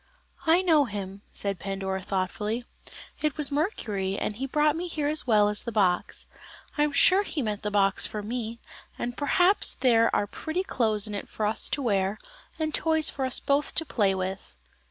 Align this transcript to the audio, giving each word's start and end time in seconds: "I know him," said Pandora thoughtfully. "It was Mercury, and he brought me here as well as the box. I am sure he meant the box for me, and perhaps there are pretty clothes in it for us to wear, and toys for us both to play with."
"I 0.47 0.63
know 0.63 0.85
him," 0.85 1.21
said 1.31 1.59
Pandora 1.59 2.01
thoughtfully. 2.01 2.65
"It 3.21 3.37
was 3.37 3.51
Mercury, 3.51 4.17
and 4.17 4.35
he 4.35 4.47
brought 4.47 4.75
me 4.75 4.87
here 4.87 5.07
as 5.07 5.27
well 5.27 5.47
as 5.47 5.61
the 5.61 5.71
box. 5.71 6.25
I 6.75 6.81
am 6.81 6.91
sure 6.91 7.21
he 7.21 7.43
meant 7.43 7.61
the 7.61 7.69
box 7.69 8.07
for 8.07 8.23
me, 8.23 8.59
and 8.97 9.15
perhaps 9.15 9.75
there 9.75 10.09
are 10.15 10.25
pretty 10.25 10.63
clothes 10.63 11.05
in 11.05 11.13
it 11.13 11.29
for 11.29 11.45
us 11.45 11.69
to 11.69 11.83
wear, 11.83 12.17
and 12.57 12.73
toys 12.73 13.11
for 13.11 13.25
us 13.25 13.39
both 13.39 13.75
to 13.75 13.85
play 13.85 14.15
with." 14.15 14.55